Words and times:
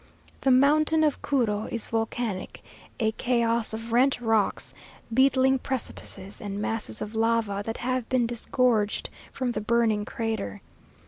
The 0.41 0.49
mountain 0.49 1.03
of 1.03 1.21
Curu 1.21 1.67
is 1.71 1.85
volcanic, 1.89 2.63
a 2.99 3.11
chaos 3.11 3.71
of 3.71 3.91
rent 3.93 4.19
rocks, 4.19 4.73
beetling 5.13 5.59
precipices, 5.59 6.41
and 6.41 6.59
masses 6.59 7.03
of 7.03 7.13
lava 7.13 7.61
that 7.63 7.77
have 7.77 8.09
been 8.09 8.25
disgorged 8.25 9.11
from 9.31 9.51
the 9.51 9.61
burning 9.61 10.03
crater. 10.03 10.63